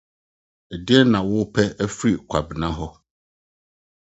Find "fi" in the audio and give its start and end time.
1.97-2.09